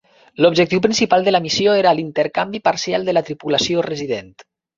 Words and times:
L'objectiu 0.43 0.79
principal 0.85 1.27
de 1.27 1.33
la 1.35 1.41
missió 1.43 1.75
era 1.81 1.91
l'intercanvi 1.99 2.63
parcial 2.69 3.07
de 3.11 3.17
la 3.19 3.25
tripulació 3.29 3.87
resident. 3.91 4.35